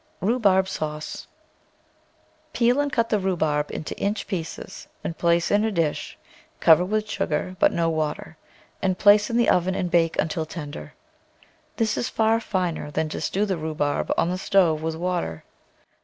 RHUBARB 0.23 0.67
SAUCE 0.67 1.27
Peel 2.53 2.79
and 2.79 2.91
cut 2.91 3.09
the 3.09 3.19
rhubarb 3.19 3.69
into 3.69 3.95
inch 3.99 4.25
pieces 4.25 4.87
and 5.03 5.15
place 5.15 5.51
in 5.51 5.63
a 5.63 5.71
dish, 5.71 6.17
cover 6.59 6.83
with 6.83 7.07
sugar, 7.07 7.55
but 7.59 7.71
no 7.71 7.87
water, 7.87 8.35
and 8.81 8.97
place 8.97 9.29
in 9.29 9.37
the 9.37 9.47
oven 9.47 9.75
and 9.75 9.91
bake 9.91 10.19
until 10.19 10.47
tender. 10.47 10.95
This 11.75 11.97
is 11.99 12.09
far 12.09 12.39
finer 12.39 12.89
than 12.89 13.09
to 13.09 13.21
stew 13.21 13.45
the 13.45 13.57
rhubarb 13.57 14.11
on 14.17 14.31
the 14.31 14.39
stove 14.39 14.81
with 14.81 14.95
water. 14.95 15.43